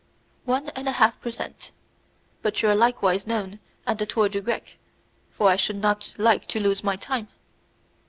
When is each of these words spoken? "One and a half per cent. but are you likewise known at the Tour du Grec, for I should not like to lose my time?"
"One 0.45 0.69
and 0.69 0.89
a 0.89 0.93
half 0.93 1.21
per 1.21 1.29
cent. 1.29 1.71
but 2.41 2.63
are 2.63 2.69
you 2.69 2.73
likewise 2.75 3.27
known 3.27 3.59
at 3.85 3.99
the 3.99 4.07
Tour 4.07 4.29
du 4.29 4.41
Grec, 4.41 4.77
for 5.29 5.47
I 5.47 5.55
should 5.55 5.75
not 5.79 6.15
like 6.17 6.47
to 6.47 6.59
lose 6.59 6.83
my 6.83 6.95
time?" 6.95 7.27